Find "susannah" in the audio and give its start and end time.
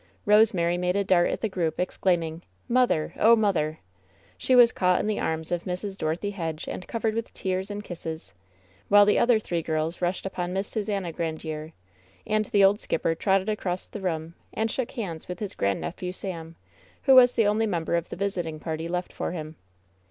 10.67-11.13